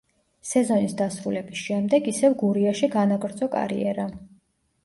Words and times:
სეზონის 0.51 0.95
დასრულების 1.01 1.61
შემდეგ 1.67 2.09
ისევ 2.13 2.39
„გურიაში“ 2.45 2.91
განაგრძო 2.97 3.51
კარიერა. 3.59 4.09